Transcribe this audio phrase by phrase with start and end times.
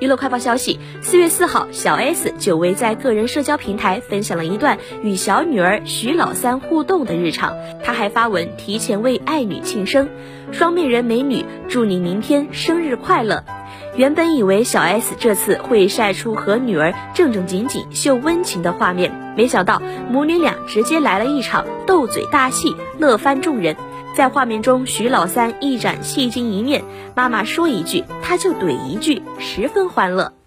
[0.00, 7.54] 娱乐快报消息：四月四号，小 S 久违在个人社交平台分享了一段与小女儿徐老三互动的日常。
[7.84, 10.08] 她还发文提前为爱女庆生，
[10.52, 13.44] 双面人美女，祝你明天生日快乐。
[13.94, 23.76] 原本以为小 S 这次会晒出和女儿正正经经秀温情的画面，没想到母女俩直接来了一场斗嘴大戏，乐翻众人。
[24.14, 26.82] 在画面中，徐老三一展戏精一面，
[27.14, 30.39] 妈妈说一句，他就怼一句，十分欢乐。